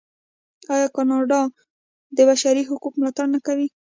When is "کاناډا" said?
0.95-1.41